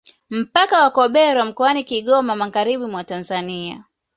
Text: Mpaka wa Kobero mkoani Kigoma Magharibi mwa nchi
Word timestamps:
Mpaka 0.29 0.83
wa 0.83 0.91
Kobero 0.91 1.45
mkoani 1.45 1.83
Kigoma 1.83 2.35
Magharibi 2.35 2.85
mwa 2.85 3.03
nchi 3.03 3.79